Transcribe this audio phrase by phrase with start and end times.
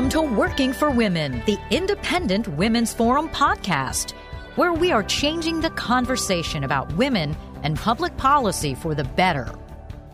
[0.00, 4.12] Welcome to Working for Women, the Independent Women's Forum podcast,
[4.56, 9.54] where we are changing the conversation about women and public policy for the better.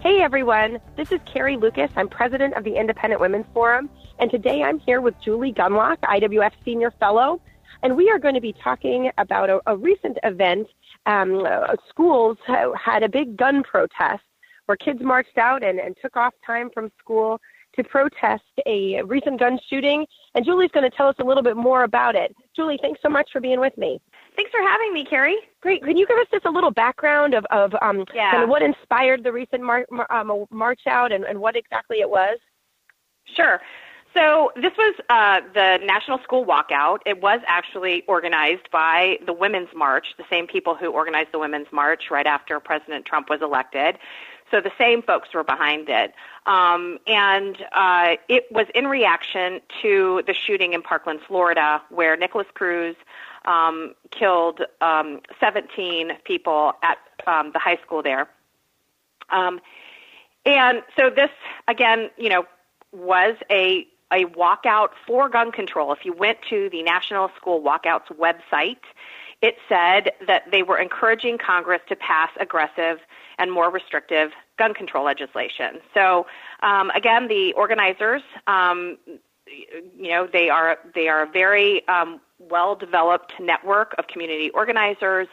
[0.00, 1.88] Hey everyone, this is Carrie Lukas.
[1.94, 6.50] I'm president of the Independent Women's Forum, and today I'm here with Julie Gunlock, IWF
[6.64, 7.40] Senior Fellow,
[7.84, 10.66] and we are going to be talking about a, a recent event.
[11.06, 14.24] Um, uh, schools had a big gun protest
[14.64, 17.40] where kids marched out and, and took off time from school
[17.76, 20.06] to protest a recent gun shooting.
[20.34, 22.34] And Julie's going to tell us a little bit more about it.
[22.54, 24.00] Julie, thanks so much for being with me.
[24.34, 25.38] Thanks for having me, Carrie.
[25.60, 25.82] Great.
[25.82, 28.32] Can you give us just a little background of, of um, yeah.
[28.32, 32.00] kind of what inspired the recent mar- mar- um, march out and, and what exactly
[32.00, 32.38] it was?
[33.24, 33.60] Sure.
[34.14, 37.00] So this was uh, the National School Walkout.
[37.04, 41.66] It was actually organized by the Women's March, the same people who organized the Women's
[41.70, 43.98] March right after President Trump was elected.
[44.50, 46.14] So the same folks were behind it.
[46.46, 52.46] Um, and uh, it was in reaction to the shooting in Parkland, Florida, where Nikolas
[52.54, 52.96] Cruz
[53.44, 58.28] um, killed um, 17 people at um, the high school there.
[59.30, 59.60] Um,
[60.44, 61.30] and so this,
[61.66, 62.46] again, you know,
[62.92, 65.92] was a a walkout for gun control.
[65.92, 68.78] If you went to the National School Walkouts website,
[69.42, 72.98] it said that they were encouraging Congress to pass aggressive
[73.38, 75.80] and more restrictive gun control legislation.
[75.92, 76.26] So,
[76.62, 78.96] um, again, the organizers, um,
[79.46, 85.28] you know, they are they are a very um, well developed network of community organizers.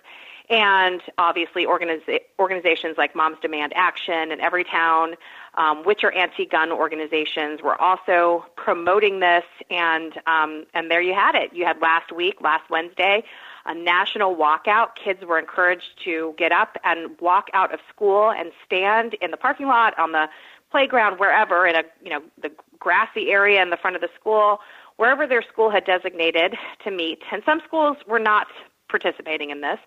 [0.49, 5.15] And obviously, organiza- organizations like Moms Demand Action and Everytown,
[5.55, 9.45] um, which are anti-gun organizations, were also promoting this.
[9.69, 11.53] And um, and there you had it.
[11.53, 13.23] You had last week, last Wednesday,
[13.65, 14.89] a national walkout.
[14.95, 19.37] Kids were encouraged to get up and walk out of school and stand in the
[19.37, 20.27] parking lot, on the
[20.71, 24.59] playground, wherever, in a you know the grassy area in the front of the school,
[24.97, 27.19] wherever their school had designated to meet.
[27.31, 28.47] And some schools were not
[28.89, 29.79] participating in this.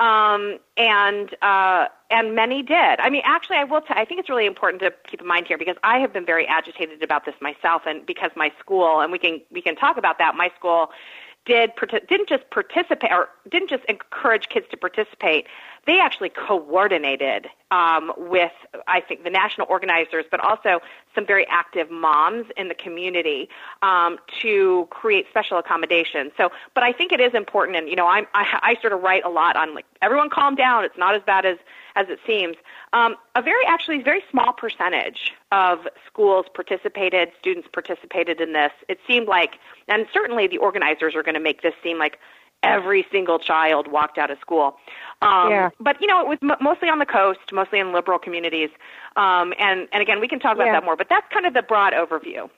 [0.00, 3.00] Um, and uh, and many did.
[3.00, 3.82] I mean, actually, I will.
[3.82, 6.24] T- I think it's really important to keep in mind here because I have been
[6.24, 9.98] very agitated about this myself, and because my school, and we can we can talk
[9.98, 10.34] about that.
[10.34, 10.90] My school
[11.46, 11.72] did
[12.08, 15.46] didn't just participate or didn't just encourage kids to participate.
[15.86, 18.52] They actually coordinated um, with,
[18.86, 20.80] I think, the national organizers, but also
[21.14, 23.48] some very active moms in the community
[23.80, 26.32] um, to create special accommodations.
[26.36, 29.00] So, but I think it is important, and you know, I'm, I, I sort of
[29.00, 30.84] write a lot on like everyone calm down.
[30.84, 31.56] It's not as bad as
[31.96, 32.56] as it seems.
[32.92, 38.72] Um, a very actually very small percentage of schools participated, students participated in this.
[38.88, 39.58] It seemed like,
[39.88, 42.18] and certainly the organizers are going to make this seem like
[42.62, 44.76] every single child walked out of school.
[45.22, 45.70] Um, yeah.
[45.80, 48.70] But you know, it was m- mostly on the coast, mostly in liberal communities.
[49.16, 50.72] Um, and and again, we can talk about yeah.
[50.72, 50.96] that more.
[50.96, 52.48] But that's kind of the broad overview.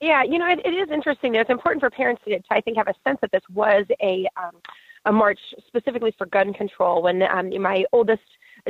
[0.00, 1.34] Yeah, you know, it, it is interesting.
[1.34, 4.26] It's important for parents to, to, I think, have a sense that this was a
[4.36, 4.56] um,
[5.06, 7.02] a march specifically for gun control.
[7.02, 8.22] When um, my oldest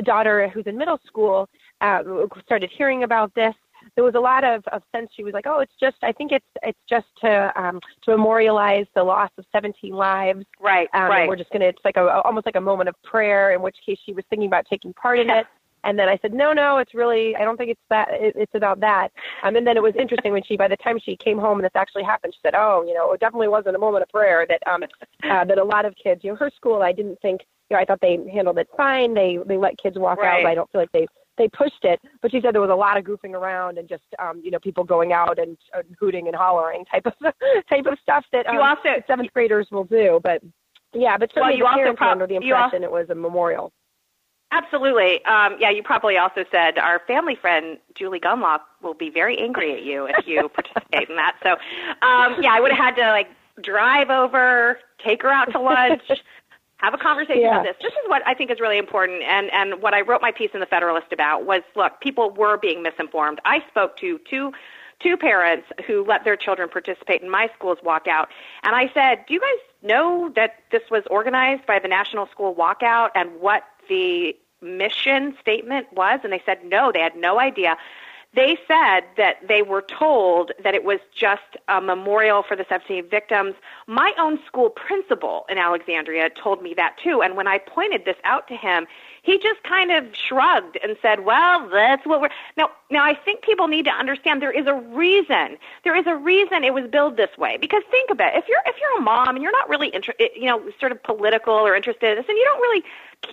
[0.03, 1.49] daughter, who's in middle school,
[1.81, 1.99] uh,
[2.45, 3.53] started hearing about this,
[3.95, 5.09] there was a lot of, of sense.
[5.15, 5.97] She was like, "Oh, it's just.
[6.03, 10.45] I think it's it's just to um, to memorialize the loss of 17 lives.
[10.59, 11.27] Right, um, right.
[11.27, 11.65] we're just gonna.
[11.65, 13.53] It's like a, almost like a moment of prayer.
[13.53, 15.45] In which case, she was thinking about taking part in it.
[15.83, 18.53] And then I said, no, no, it's really, I don't think it's that, it, it's
[18.55, 19.09] about that.
[19.43, 21.65] Um, and then it was interesting when she, by the time she came home and
[21.65, 24.45] this actually happened, she said, oh, you know, it definitely wasn't a moment of prayer
[24.47, 24.83] that, um,
[25.23, 27.81] uh, that a lot of kids, you know, her school, I didn't think, you know,
[27.81, 29.13] I thought they handled it fine.
[29.13, 30.43] They, they let kids walk out, Right.
[30.43, 31.99] but I don't feel like they, they pushed it.
[32.21, 34.59] But she said there was a lot of goofing around and just, um, you know,
[34.59, 37.13] people going out and uh, hooting and hollering type of,
[37.69, 40.19] type of stuff that, um, You also- seventh graders will do.
[40.23, 40.41] But
[40.93, 43.71] yeah, but certainly you the also parents were under the impression it was a memorial.
[44.51, 45.23] Absolutely.
[45.25, 49.73] Um, yeah, you probably also said our family friend Julie Gunlock will be very angry
[49.73, 51.37] at you if you participate in that.
[51.41, 51.51] So,
[52.05, 53.27] um, yeah, I would have had to like
[53.61, 56.03] drive over, take her out to lunch,
[56.77, 57.61] have a conversation Yeah.
[57.61, 57.75] about this.
[57.81, 60.51] This is what I think is really important, and and what I wrote my piece
[60.53, 63.39] in the Federalist about was look, people were being misinformed.
[63.45, 64.51] I spoke to two
[64.99, 68.27] two parents who let their children participate in my school's walkout.
[68.63, 72.53] And I said, Do you guys know that this was organized by the National School
[72.53, 76.21] Walkout and what the mission statement was?
[76.23, 77.75] And they said, No, they had no idea.
[78.33, 83.09] They said that they were told that it was just a memorial for the 17
[83.09, 83.55] victims.
[83.87, 87.21] My own school principal in Alexandria told me that too.
[87.21, 88.87] And when I pointed this out to him,
[89.23, 93.43] he just kind of shrugged and said, "Well, that's what we're now." Now, I think
[93.43, 95.57] people need to understand there is a reason.
[95.83, 97.57] There is a reason it was billed this way.
[97.57, 100.15] Because think about it: if you're if you're a mom and you're not really inter-
[100.19, 102.83] eh, you know sort of political or interested in this, and you don't really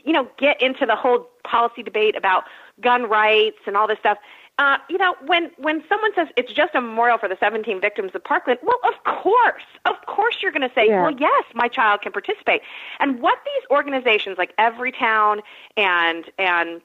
[0.05, 2.45] you know get into the whole policy debate about
[2.81, 4.19] gun rights and all this stuff
[4.59, 8.11] uh, you know, when when someone says it's just a memorial for the 17 victims
[8.15, 11.03] of Parkland, well, of course, of course, you're going to say, yeah.
[11.03, 12.63] well, yes, my child can participate.
[12.99, 15.41] And what these organizations like Everytown
[15.77, 16.81] and and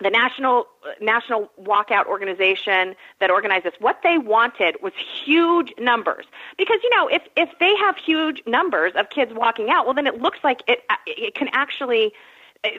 [0.00, 0.66] the national
[1.00, 4.92] national walkout organization that organized this what they wanted was
[5.24, 6.24] huge numbers
[6.56, 10.06] because you know if if they have huge numbers of kids walking out well then
[10.06, 12.12] it looks like it it can actually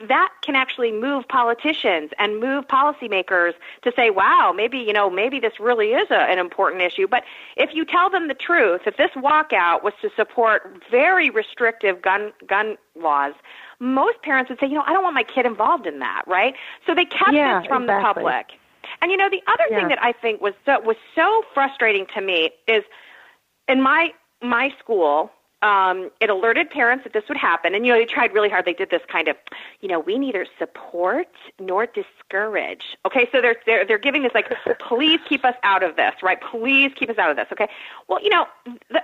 [0.06, 5.40] that can actually move politicians and move policymakers to say, wow, maybe, you know, maybe
[5.40, 7.08] this really is a, an important issue.
[7.08, 7.24] But
[7.56, 12.32] if you tell them the truth, if this walkout was to support very restrictive gun,
[12.46, 13.34] gun laws,
[13.80, 16.54] most parents would say, you know, I don't want my kid involved in that, right?
[16.86, 18.22] So they kept yeah, this from exactly.
[18.22, 18.46] the public.
[19.00, 19.78] And you know, the other yeah.
[19.78, 22.84] thing that I think was so, was so frustrating to me is
[23.68, 24.12] in my
[24.42, 25.30] my school,
[25.62, 27.74] um, it alerted parents that this would happen.
[27.74, 28.64] And, you know, they tried really hard.
[28.64, 29.36] They did this kind of,
[29.80, 31.28] you know, we neither support
[31.60, 32.96] nor discourage.
[33.06, 36.40] Okay, so they're, they're, they're giving this like, please keep us out of this, right?
[36.40, 37.68] Please keep us out of this, okay?
[38.08, 38.46] Well, you know,
[38.90, 39.02] the,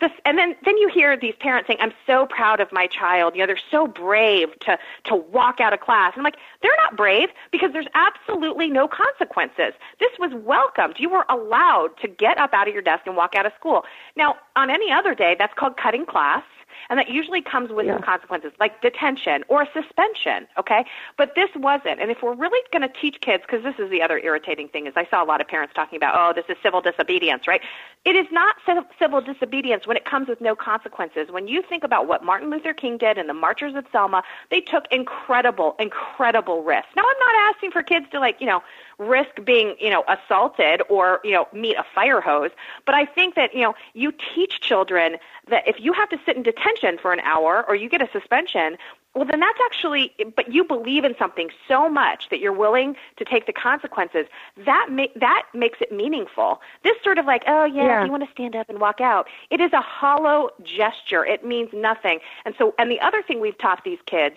[0.00, 3.34] this, and then, then you hear these parents saying, I'm so proud of my child.
[3.34, 6.12] You know, they're so brave to, to walk out of class.
[6.14, 9.74] And I'm like, they're not brave because there's absolutely no consequences.
[10.00, 10.96] This was welcomed.
[10.98, 13.84] You were allowed to get up out of your desk and walk out of school.
[14.16, 16.44] Now, on any other day, that's called cutting class,
[16.90, 17.94] and that usually comes with Yeah.
[17.94, 20.46] some consequences, like detention or suspension.
[20.58, 20.84] Okay,
[21.16, 22.00] but this wasn't.
[22.00, 24.86] And if we're really going to teach kids, because this is the other irritating thing,
[24.86, 27.60] is I saw a lot of parents talking about, oh, this is civil disobedience, right?
[28.04, 31.30] It is not civ- civil disobedience when it comes with no consequences.
[31.30, 34.60] When you think about what Martin Luther King did and the marchers at Selma, they
[34.60, 36.90] took incredible, incredible risks.
[36.96, 38.62] Now, I'm not asking for kids to like, you know,
[38.98, 42.50] risk being, you know, assaulted or, you know, meet a fire hose,
[42.84, 45.16] but I think that, you know, you teach children
[45.48, 48.08] that if you have to sit in detention for an hour or you get a
[48.12, 48.76] suspension,
[49.14, 53.24] well, then that's actually, but you believe in something so much that you're willing to
[53.24, 54.26] take the consequences.
[54.64, 56.60] That ma- that makes it meaningful.
[56.84, 58.04] This sort of like, oh yeah, Yeah.
[58.04, 59.26] you want to stand up and walk out.
[59.50, 61.24] It is a hollow gesture.
[61.24, 62.20] It means nothing.
[62.44, 64.36] And so, and the other thing we've taught these kids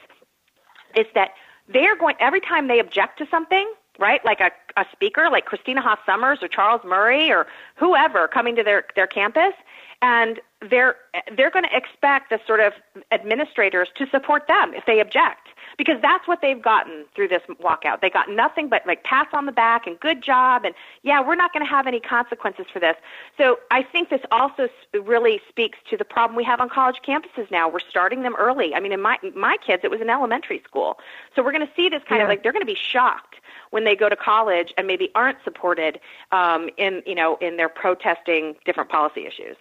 [0.95, 1.31] is that
[1.67, 4.23] they're going every time they object to something, right?
[4.25, 8.63] Like a, a speaker, like Christina Hoff Sommers or Charles Murray or whoever coming to
[8.63, 9.53] their their campus,
[10.01, 10.39] and
[10.69, 10.95] they're
[11.35, 12.73] they're going to expect the sort of
[13.11, 18.01] administrators to support them if they object because that's what they've gotten through this walkout.
[18.01, 21.35] They got nothing but like pats on the back and good job and yeah, we're
[21.35, 22.95] not going to have any consequences for this.
[23.37, 27.49] So I think this also really speaks to the problem we have on college campuses
[27.49, 27.67] now.
[27.69, 28.75] We're starting them early.
[28.75, 30.99] I mean, in my my kids, it was in elementary school.
[31.35, 33.37] So we're going to see this kind of like they're going to be shocked
[33.71, 35.99] when they go to college and maybe aren't supported
[36.31, 39.57] um, in you know in their protesting different policy issues.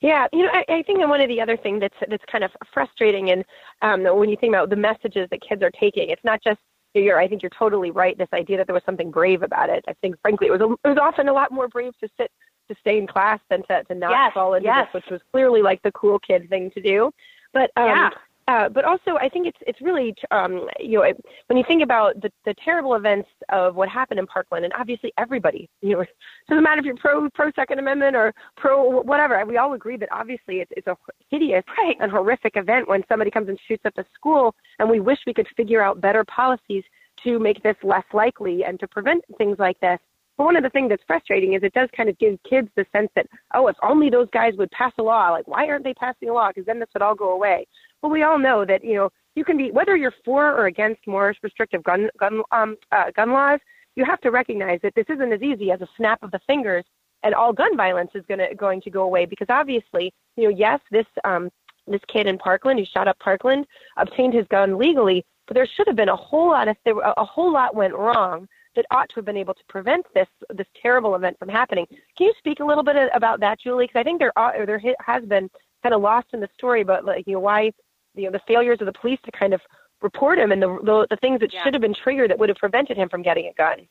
[0.00, 2.50] Yeah, you know, I, I think one of the other things that's that's kind of
[2.72, 3.44] frustrating, and
[3.82, 6.58] um, when you think about the messages that kids are taking, it's not just
[6.94, 7.18] you're.
[7.18, 8.16] I think you're totally right.
[8.16, 9.84] This idea that there was something brave about it.
[9.88, 12.30] I think, frankly, it was a, it was often a lot more brave to sit
[12.68, 14.88] to stay in class than to to not Yes, fall into yes.
[14.92, 17.10] this, which was clearly like the cool kid thing to do.
[17.52, 18.10] But um, Yeah.
[18.50, 21.16] Uh, but also, I think it's it's really um, you know it,
[21.46, 25.12] when you think about the the terrible events of what happened in Parkland, and obviously
[25.18, 26.04] everybody, you know,
[26.48, 29.44] doesn't matter if you're pro pro Second Amendment or pro whatever.
[29.46, 30.96] We all agree that obviously it's it's a
[31.30, 31.96] hideous Right.
[32.00, 35.34] and horrific event when somebody comes and shoots up a school, and we wish we
[35.34, 36.82] could figure out better policies
[37.22, 40.00] to make this less likely and to prevent things like this.
[40.38, 42.86] But one of the things that's frustrating is it does kind of give kids the
[42.92, 45.92] sense that, oh, if only those guys would pass a law, like why aren't they
[45.92, 46.48] passing a law?
[46.48, 47.66] Because then this would all go away.
[48.02, 51.06] But we all know that you know you can be whether you're for or against
[51.06, 53.60] more restrictive gun gun um, uh, gun laws.
[53.96, 56.84] You have to recognize that this isn't as easy as a snap of the fingers,
[57.22, 59.26] and all gun violence is going to going to go away.
[59.26, 61.50] Because obviously, you know, yes, this um,
[61.86, 63.66] this kid in Parkland who shot up Parkland
[63.96, 67.24] obtained his gun legally, but there should have been a whole lot of there a
[67.24, 71.14] whole lot went wrong that ought to have been able to prevent this this terrible
[71.14, 71.86] event from happening.
[72.16, 73.86] Can you speak a little bit about that, Julie?
[73.86, 75.50] Because I think there are, there has been
[75.82, 77.72] kind of lost in the story, but like you know why
[78.14, 79.60] you know the failures of the police to kind of
[80.02, 81.62] report him and the the, the things that Yeah.
[81.62, 83.86] should have been triggered that would have prevented him from getting a gun.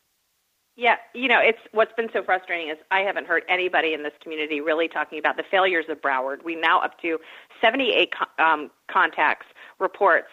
[0.75, 4.13] Yeah, you know, it's what's been so frustrating is I haven't heard anybody in this
[4.23, 6.41] community really talking about the failures of Broward.
[6.45, 7.19] We now up to
[7.59, 9.47] 78 co- um, contacts,
[9.79, 10.29] reports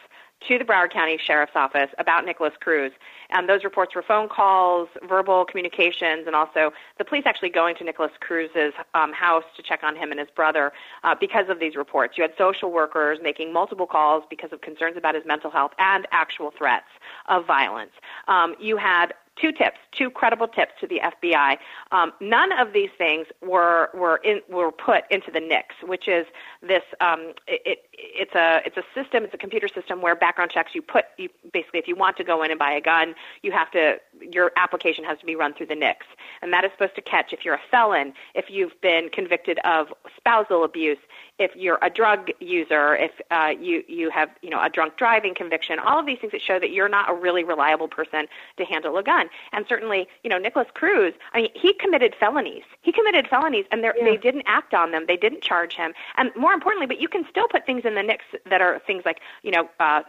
[0.49, 2.93] to the Broward County Sheriff's Office about Nikolas Cruz.
[3.31, 7.85] And those reports were phone calls, verbal communications, and also the police actually going to
[7.85, 11.75] Nikolas Cruz's um, house to check on him and his brother uh, because of these
[11.75, 12.17] reports.
[12.17, 16.07] You had social workers making multiple calls because of concerns about his mental health and
[16.13, 16.87] actual threats
[17.29, 17.93] of violence.
[18.29, 21.59] Um, you had two tips, two credible tips to the FBI.
[21.93, 26.27] Um, none of these things were were in, were put into the NICS, which is
[26.63, 26.83] this.
[27.01, 29.25] Um, it, it, it's a it's a system.
[29.25, 30.75] It's a computer system where background checks.
[30.75, 33.53] You put you basically if you want to go in and buy a gun, you
[33.53, 36.07] have to your application has to be run through the NICS,
[36.43, 39.89] and that is supposed to catch if you're a felon, if you've been convicted of
[40.17, 40.99] spousal abuse,
[41.39, 45.35] if you're a drug user, if uh, you you have you know a drunk driving
[45.35, 45.79] conviction.
[45.79, 48.27] All of these things that show that you're not a really reliable person
[48.57, 49.29] to handle a gun.
[49.53, 52.65] And certainly, you know, Nikolas Cruz, I mean, he committed felonies.
[52.83, 53.93] He committed felonies, and yeah.
[54.03, 55.05] they didn't act on them.
[55.07, 55.93] They didn't charge him.
[56.17, 59.03] And more importantly, but you can still put things in the NICS that are things
[59.05, 60.03] like, you know, uh,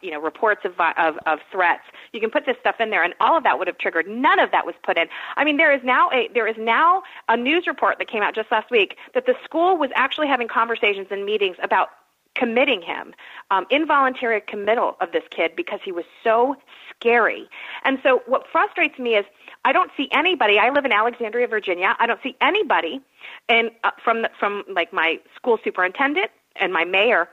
[0.00, 3.14] you know reports of, of of threats you can put this stuff in there and
[3.20, 5.06] all of that would have triggered none of that was put in
[5.36, 8.34] i mean there is now a there is now a news report that came out
[8.34, 11.88] just last week that the school was actually having conversations and meetings about
[12.36, 13.12] committing him,
[13.50, 16.56] um, involuntary committal of this kid because he was so
[16.94, 17.48] scary.
[17.84, 19.24] And so what frustrates me is
[19.64, 20.58] I don't see anybody.
[20.58, 21.96] I live in Alexandria, Virginia.
[21.98, 23.00] I don't see anybody,
[23.48, 27.28] and uh, from the, from like my school superintendent and my mayor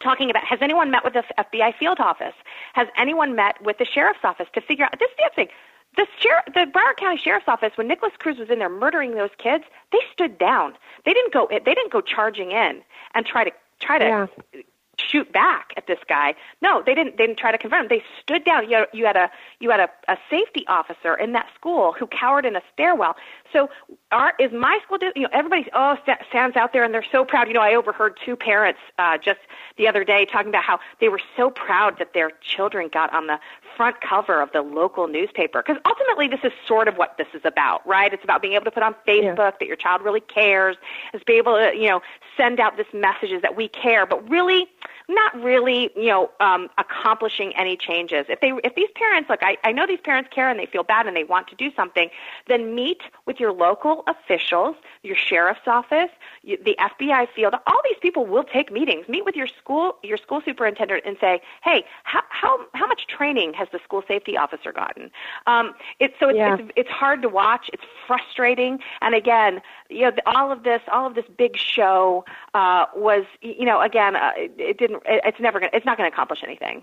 [0.00, 2.34] talking about has anyone met with the FBI field office?
[2.74, 5.48] Has anyone met with the sheriff's office to figure out this is the thing.
[5.96, 9.30] The, sheriff, the Broward County Sheriff's Office, when Nikolas Cruz was in there murdering those
[9.38, 10.74] kids, they stood down.
[11.04, 11.46] They didn't go.
[11.48, 12.82] They didn't go charging in
[13.14, 14.62] and try to try to yeah.
[14.98, 16.34] Shoot back at this guy.
[16.62, 17.16] No, they didn't.
[17.16, 17.98] They didn't try to confront him.
[17.98, 18.68] They stood down.
[18.68, 22.06] You had, you had a you had a, a safety officer in that school who
[22.06, 23.16] cowered in a stairwell.
[23.52, 23.68] So,
[24.12, 24.98] our, is my school?
[25.14, 25.96] You know, everybody oh
[26.28, 27.48] stands out there and they're so proud.
[27.48, 29.40] You know, I overheard two parents uh, just
[29.76, 33.26] the other day talking about how they were so proud that their children got on
[33.26, 33.38] the
[33.76, 35.62] front cover of the local newspaper.
[35.64, 38.12] Because ultimately, this is sort of what this is about, right?
[38.12, 39.50] It's about being able to put on Facebook yeah.
[39.58, 40.76] that your child really cares.
[41.12, 42.00] It's be able to, you know,
[42.36, 44.66] send out this messages that we care, but really
[45.08, 48.26] not really, you know, um, accomplishing any changes.
[48.28, 50.82] If they, if these parents, look, I, I know these parents care and they feel
[50.82, 52.08] bad and they want to do something,
[52.48, 56.10] then meet with your local officials, your sheriff's office,
[56.42, 57.54] you, the FBI field.
[57.66, 59.06] All these people will take meetings.
[59.08, 63.52] Meet with your school, your school superintendent, and say, hey, how how how much training
[63.54, 65.10] has the school safety officer gotten?
[65.46, 66.56] Um, it's so it's, yeah.
[66.58, 67.68] it's it's hard to watch.
[67.72, 69.60] It's frustrating, and again,
[69.94, 74.16] you know, all of this, all of this big show uh, was, you know, again,
[74.16, 75.02] uh, it, it didn't.
[75.06, 75.70] It, it's never gonna.
[75.72, 76.82] It's not going to accomplish anything.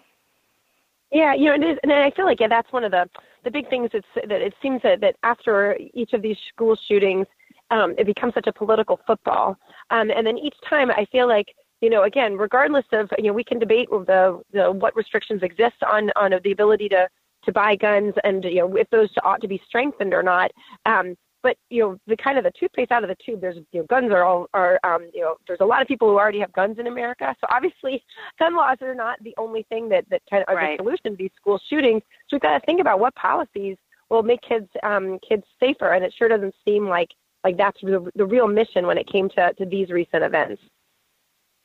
[1.12, 3.10] Yeah, you know, it is, and I feel like yeah, that's one of the
[3.44, 3.90] the big things.
[3.94, 7.28] It's that it seems that that after each of these school shootings,
[7.70, 9.58] um, it becomes such a political football,
[9.90, 13.34] um, and then each time I feel like you know, again, regardless of you know,
[13.34, 17.10] we can debate the, the what restrictions exist on on the ability to
[17.44, 20.52] to buy guns and you know if those ought to be strengthened or not.
[20.86, 23.80] Um, but you know the kind of the toothpaste out of the tube there's you
[23.80, 26.40] know guns are all are um you know there's a lot of people who already
[26.40, 28.04] have guns in america so obviously
[28.40, 30.78] gun laws are not the only thing that that kind of are right.
[30.78, 33.78] the solution to these school shootings so we've got to think about what policies
[34.10, 37.10] will make kids um kids safer and it sure doesn't seem like
[37.44, 40.62] like that's the, the real mission when it came to to these recent events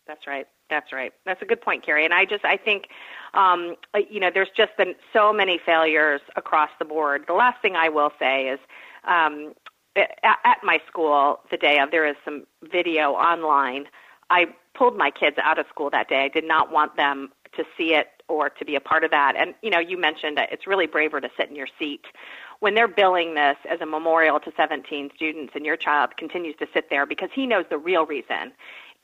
[0.07, 1.13] that's right that's right.
[1.25, 2.05] That's a good point, Carrie.
[2.05, 2.89] And I just I think
[3.35, 3.77] um,
[4.11, 7.25] you know there's just been so many failures across the board.
[7.27, 8.59] The last thing I will say is
[9.07, 9.55] um,
[9.97, 13.87] at, my school the day of there is some video online.
[14.31, 16.25] I pulled my kids out of school that day.
[16.25, 19.35] I did not want them to see it or to be a part of that.
[19.37, 22.05] And you know, you mentioned that it's really braver to sit in your seat
[22.61, 26.67] when they're billing this as a memorial to 17 students and your child continues to
[26.73, 28.53] sit there because he knows the real reason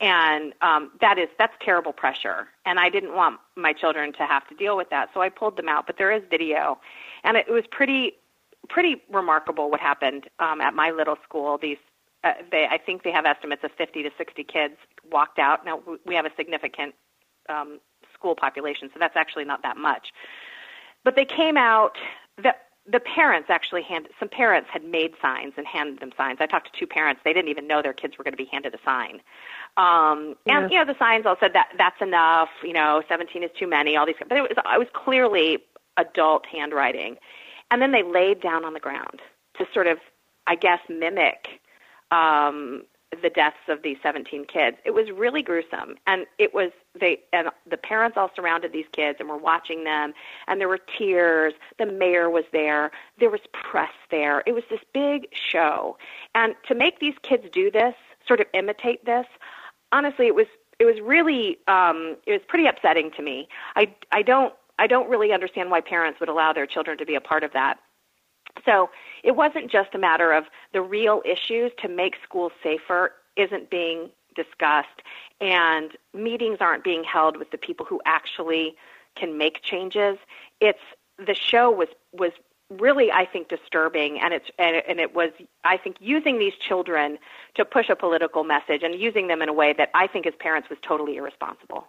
[0.01, 4.47] and um, that is that's terrible pressure and i didn't want my children to have
[4.47, 6.79] to deal with that so i pulled them out but there is video
[7.23, 8.13] and it was pretty
[8.69, 11.57] pretty remarkable what happened um, at my little school.
[11.57, 11.77] These,
[12.23, 14.75] uh, they, I think they have estimates of 50 to 60 kids
[15.11, 15.65] walked out.
[15.65, 16.95] Now we have a significant
[17.49, 17.79] um,
[18.13, 20.13] school population, so that's actually not that much.
[21.03, 21.97] But they came out.
[22.37, 22.55] The
[22.85, 26.39] the parents actually handed some parents had made signs and handed them signs.
[26.41, 28.49] I talked to two parents; they didn't even know their kids were going to be
[28.51, 29.21] handed a sign.
[29.75, 30.69] Um, and yeah.
[30.69, 32.49] you know, the signs all said that that's enough.
[32.63, 33.97] You know, 17 is too many.
[33.97, 35.59] All these, but it was it was clearly
[35.97, 37.17] adult handwriting
[37.73, 39.19] and then they laid down on the ground
[39.57, 39.97] to sort of,
[40.45, 41.59] I guess, mimic
[42.11, 42.83] um,
[43.23, 44.77] the deaths of these 17 kids.
[44.85, 49.17] It was really gruesome, and it was they and the parents all surrounded these kids
[49.19, 50.13] and were watching them,
[50.47, 51.53] and there were tears.
[51.79, 52.91] The mayor was there.
[53.19, 54.43] There was press there.
[54.45, 55.97] It was this big show,
[56.35, 57.95] and to make these kids do this,
[58.27, 59.25] sort of imitate this,
[59.91, 60.47] honestly, it was
[60.79, 63.47] it was really um, it was pretty upsetting to me.
[63.75, 64.53] I I don't
[64.83, 67.53] I don't really understand why parents would allow their children to be a part of
[67.53, 67.79] that.
[68.65, 68.89] So
[69.23, 74.09] it wasn't just a matter of the real issues to make schools safer isn't being
[74.35, 75.01] discussed
[75.39, 78.75] and meetings aren't being held with the people who actually
[79.15, 80.17] can make changes.
[80.59, 80.85] It's
[81.17, 82.33] the show was was
[82.69, 85.29] really I think disturbing and it's and, and it was
[85.63, 87.19] I think using these children
[87.55, 90.33] to push a political message and using them in a way that I think as
[90.39, 91.87] parents was totally irresponsible.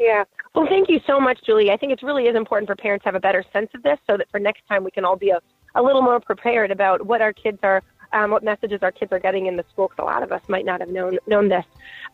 [0.00, 0.24] Yeah.
[0.54, 1.70] Well, thank you so much, Julie.
[1.70, 3.98] I think it really is important for parents to have a better sense of this
[4.06, 5.40] so that for next time we can all be a,
[5.74, 7.82] a little more prepared about what our kids are,
[8.14, 10.40] um, what messages our kids are getting in the school, because a lot of us
[10.48, 11.66] might not have known, known this.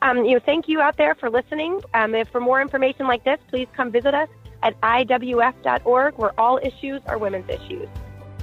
[0.02, 1.80] Um, you know, thank you out there for listening.
[1.94, 4.28] Um, if for more information like this, please come visit us
[4.64, 7.88] at IWF.org, where all issues are women's issues.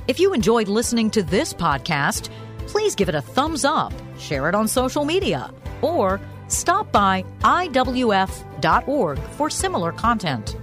[0.08, 2.30] If you enjoyed listening to this podcast,
[2.68, 6.22] please give it a thumbs up, share it on social media, or
[6.54, 10.56] stop by IWF.org for similar content.